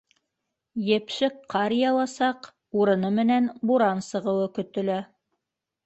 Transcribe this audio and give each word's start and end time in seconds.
Епшек 0.95 1.37
ҡар 1.55 1.75
яуасаҡ, 1.81 2.51
урыны 2.81 3.15
менән 3.21 3.53
буран 3.73 4.05
сығыуы 4.11 4.53
көтөлә. 4.61 5.03